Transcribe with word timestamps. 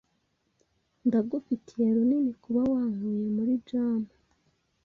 Ndagufitiye 1.07 1.85
runini 1.95 2.31
kuba 2.43 2.61
wankuye 2.71 3.25
muri 3.35 3.53
jam. 3.67 4.01